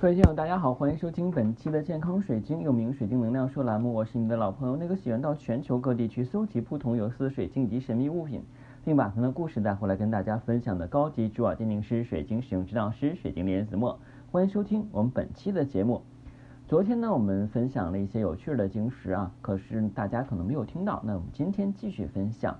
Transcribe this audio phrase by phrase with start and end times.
[0.00, 3.92] 各位听友，大家好，欢迎收听本期的健康水晶，又名水晶能量说栏目。
[3.92, 8.40] 我是你的老朋友，那个喜欢到全球各地去搜集不同有色水晶及神秘物品，
[8.84, 13.98] 并把它的故事带回来跟大家分享的高级珠宝鉴定师、水晶使用指导师、水晶莲子墨。
[14.30, 16.00] 欢迎收听我们本期的节目。
[16.68, 21.02] 昨天呢，我们分享了一些有趣的晶石啊，可是大家可能没有听到。
[21.04, 22.56] 那我们今天继续分享。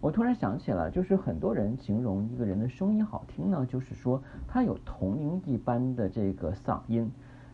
[0.00, 7.10] 我突然想起了，就是很多人形容一个人的声音好听呢，就是说他有铜铃一般的这个嗓音。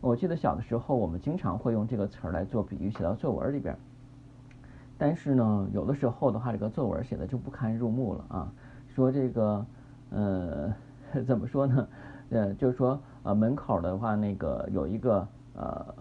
[0.00, 3.76] 我记得小的时候，我们经常会用这个词儿来做比喻，写到作文里边。
[4.96, 8.52] 但是呢，有的时候的话，这个作文写的就不堪入目了啊。
[8.88, 9.66] 说这个，
[10.08, 10.74] 呃，
[11.26, 11.88] 怎么说呢？
[12.30, 15.94] 呃，就是说，呃，门口的话，那个有一个呃，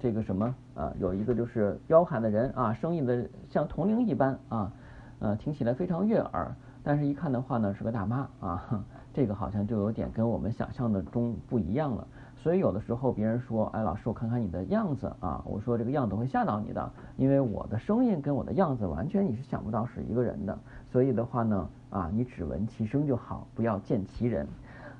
[0.00, 4.72] 这个什么啊，有一个就是彪悍的人啊，声音的像铜铃一般啊。
[5.20, 12.06] 呃，听起来非常悦耳，但是一看的话呢，是个大妈啊，这个好像就有点跟我们想象的中不一样了。
[12.36, 20.58] 所以有的时候别人说，哎，老师，我看看你的样子啊，我说这个样子会吓到你的，因为我的声音跟我的样子完全你是想不到是一个人的。
[20.90, 24.48] 所以的话呢，啊，你只闻其声就好，不要见其人。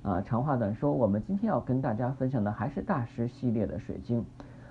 [0.03, 4.23] 啊，长话短说，我们今天要跟大家分享的还是大师系列的水晶。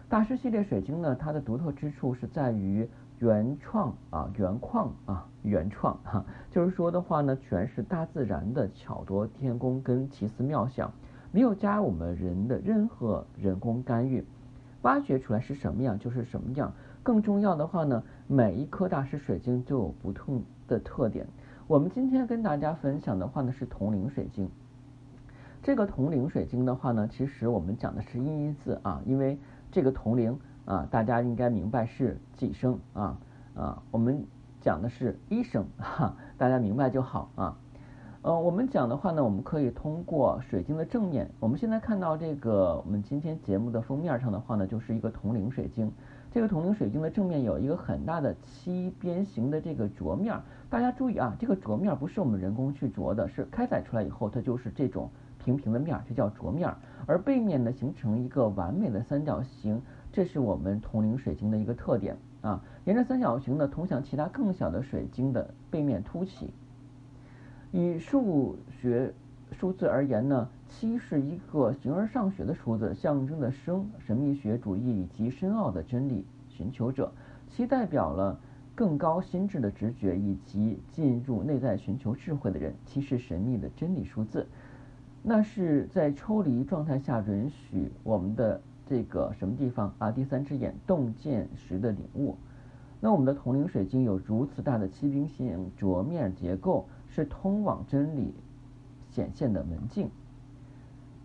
[0.09, 2.89] 大师系列水晶呢，它的独特之处是在于。
[3.21, 10.89] 原创啊，原矿啊，原创哈，就是说的话呢，全是大自然的巧夺天工跟奇思妙想，
[11.33, 14.23] 没有加我们人的任何人工干预，
[14.83, 16.71] 挖掘出来是什么样就是什么样。
[17.03, 21.27] 更重要的话呢，每一颗大师水晶都有不同的特点。
[21.67, 24.49] 我们今天跟大家分享的话呢是铜铃水晶。
[25.61, 29.37] 这个铜铃水晶的话呢，其实我们讲的是音字啊，因为
[29.71, 30.39] 这个铜铃。
[30.65, 33.17] 啊，大家应该明白是几声啊
[33.55, 34.23] 啊，我们
[34.61, 37.57] 讲的是一声哈，大家明白就好啊。
[38.21, 45.91] 呃，我们讲的话呢，我们可以通过水晶的正面，我们现在看到这个我们今天节目的封面上的话呢，就是一个铜铃水晶。
[46.31, 55.09] 这个铜铃水晶的正面有一个很大的七边形的这个琢面，大家注意啊，这个琢面不是我们人工去琢的，是开采出来以后它就是这种
[55.43, 56.77] 平平的面儿，这叫琢面儿。
[57.07, 59.81] 而背面呢，形成一个完美的三角形。
[60.11, 66.51] 这是我们铜陵水晶的一个特点啊，沿着三角形呢，通向其他更小的水晶的背面凸起。
[67.71, 69.13] 以数学
[69.51, 77.11] 数字而言呢，七是一个形而上学的数字，象征的生、神秘学主义以及深奥的真理寻求者。
[77.47, 78.39] 七代表了
[78.73, 82.73] 更高心智的直觉以及进入内在寻求智慧的人。
[82.87, 84.47] 七是神秘的真理数字，
[85.21, 88.61] 那是在抽离状态下允许我们的。
[88.91, 90.11] 这个什么地方啊？
[90.11, 92.35] 第三只眼洞见时的领悟。
[92.99, 98.33] 那我们的铜陵水晶有如此大的七边形琢面结构，是通往真理
[99.11, 100.09] 显现的门径。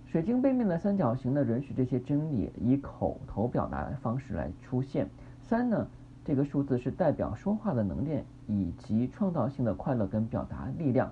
[0.05, 5.09] 水晶背面的三角形呢，允许这些真理以口头表达的方式来出现。
[5.41, 5.89] 三呢，
[6.23, 11.11] 这个数字是代表说话的能量以及创造性的快乐跟表达力量。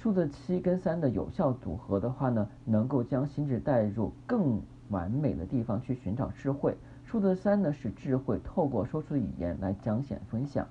[0.00, 4.60] 数字七跟三的有效组合的话呢，能够将心智带入更。
[4.90, 6.76] 完美的地方去寻找智慧。
[7.04, 10.66] 数字三呢是智慧，透过说出的语言来彰显分享。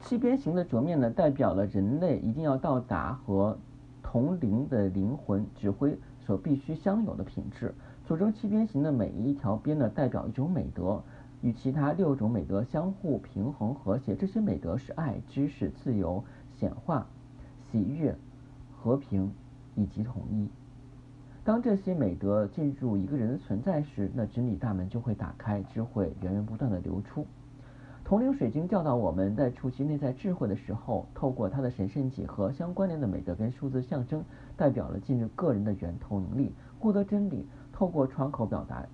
[0.00, 3.56] 七边形的折面呢，代表了人类一定要到达和
[4.02, 7.72] 同龄的灵魂指挥所必须相有的品质。
[8.04, 11.00] 组成七边形的每一条边呢，代表一种美德，
[11.42, 14.14] 与其他六种美德相互平衡和谐。
[14.14, 16.24] 这些美德是爱、知识、自由、
[16.58, 17.06] 显化。
[17.72, 18.14] 喜悦、
[18.76, 19.32] 和平
[19.74, 20.48] 以及统一。
[21.44, 27.26] 当这些美德进入一个人的存在时，那真理大门就会打开，智慧源源不断的流出。
[28.04, 34.24] 铜铃水晶教导我们在触及内在智慧的时候，透过它的神圣几何相关联的美德跟数字象征，
[34.56, 37.46] 代表了进入个人的源头能力，获得真理。
[37.72, 38.86] 透过窗口表达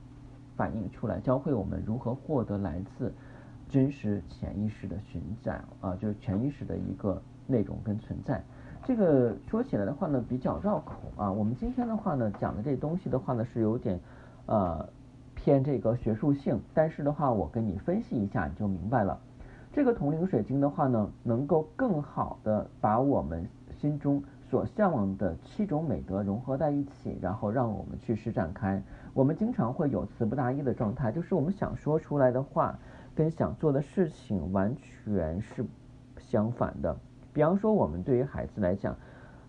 [0.57, 3.13] 反映出来，教会我们如何获得来自
[3.69, 8.43] 真实潜意识的寻找啊，就是潜意识的一个内容跟存在。
[8.85, 11.31] 这个说起来的话呢，比较绕口啊。
[11.31, 13.99] 我们今天的话呢，讲的这东西的话呢，是有点
[14.47, 14.87] 呃
[15.35, 19.19] 偏这个学术性，但是的话，我跟你分析一下，你就明白了。
[19.73, 23.49] 这个铜铃水晶的话呢，能够更好的把我们
[23.81, 28.83] 心中所向往的七种美德融合在一起，然后让我们去施展开。
[29.15, 32.79] 我们经常会有词不达意的状态，就是我们想说出来的话
[33.15, 35.65] 跟想做的事情完全是
[36.19, 36.95] 相反的。
[37.33, 38.95] 比方说，我们对于孩子来讲，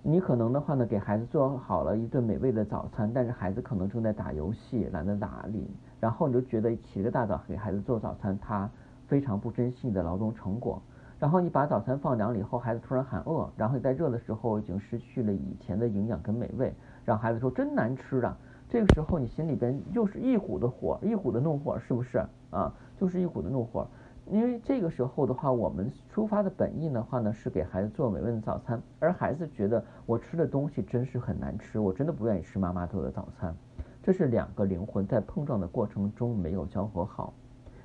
[0.02, 5.70] 你可能的话呢，给孩子做好了一顿美味的早餐，但是孩子可能正在打游戏，懒得打理，
[6.00, 8.70] 然后你就觉得起个大早给孩子做早餐，他
[9.06, 10.82] 非常不珍惜你的劳动成果。
[11.24, 16.74] 然后你把早餐放凉了以后，孩子突然喊饿，然后你在热的时候已经失去了以前的营养跟美味，
[17.06, 18.38] 让孩子说真难吃啊。
[18.68, 22.70] 这个时候你心里边又是一股的火，一股的怒火，是不是啊？
[22.98, 23.88] 就是一股的怒火。
[24.30, 33.56] 因为这个时候的话，我们出发的本意的话呢，是给孩子做美味的早餐，而孩子觉得我吃的东西真是很难吃，我真的不愿意吃妈妈做的早餐。
[34.04, 37.34] 这是两个灵魂在碰撞的过程中没有交合好。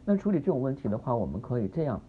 [0.05, 2.01] 那处理这种问题的话，我们可以这样，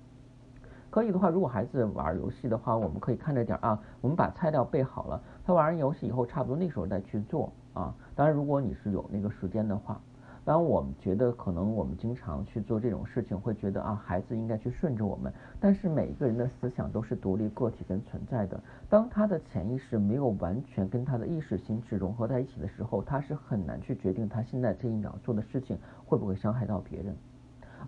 [0.89, 7.93] 可以的话，如果孩子玩游戏的话，我们可以看着点啊，我们把菜料备好了，他玩完游戏以后，差不多那时候再去做啊。
[8.15, 10.01] 当然，如果你是有那个时间的话。
[10.45, 15.31] 当然我们觉得可能我们经常去做这种事情，会觉得啊，孩子应该去顺着我们。
[15.59, 18.59] 但是每一个人的思想都是独立个体跟存在的。
[18.89, 27.15] 当他的潜意识没有完全跟他的意识心智融合在一起的时候，他是很难去决定他现在这一秒做的事情会不会伤害到别人。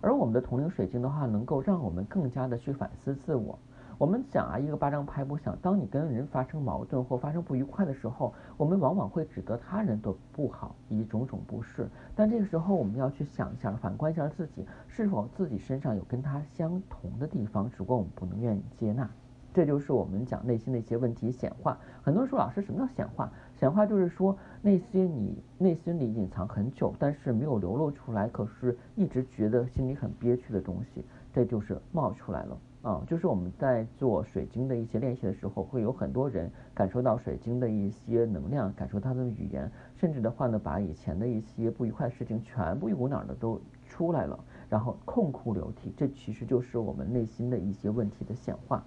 [0.00, 3.58] 而我们的同龄水晶的话，能够让我们更加的去反思自我。
[3.98, 5.56] 我们讲啊，一个巴掌拍不响。
[5.62, 11.88] 当你跟人发生矛盾或发生不愉快的时候，我们往往会指责他人的不好，以及种种不是。
[12.16, 19.08] 但这个时候，我们要去想一下，反观一下自己，是否自己身上有跟他相同的地方，只不过我们不能愿意接纳。
[19.54, 21.78] 这就是我们讲内心的一些问题显化。
[22.02, 23.30] 很多人说，老师，什么叫显化？
[23.62, 32.58] 显化就是说那些你内心里隐藏很久，但是没有流露出来，可是一直觉得心里很憋屈的东西，这就是冒出来了。
[32.82, 44.36] 啊，就是我们在做水晶的一些练习的时候，会有很多人感受到水晶的一些能量，感受它的语言，甚至的话呢，把以前的一些不愉快的事情全部一股脑的都出来了，
[44.68, 48.84] 然后痛哭流涕，这其实就是我们内心的一些问题的显化。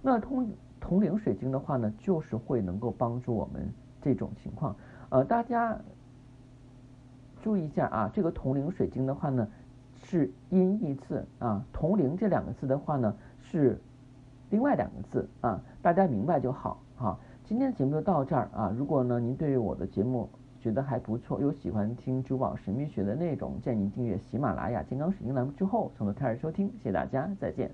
[0.00, 0.50] 那通
[0.80, 3.70] 铜灵水晶的话呢，就是会能够帮助我们
[4.00, 4.74] 这种情况。
[5.08, 5.78] 呃，大家
[7.42, 9.48] 注意一下啊，这个铜陵水晶的话呢。
[10.02, 13.78] 是音译字啊，铜陵这两个字的话呢是
[14.48, 17.18] 另外两个字啊，大家明白就好哈。
[17.44, 26.68] 今天的节目就到这儿啊，如果呢您对于我的节目觉得还不错，又喜欢听珠宝神秘学的内容，建议您订阅喜马拉雅健康水晶栏目之后从头开始收听。
[26.78, 27.70] 谢谢大家，再见。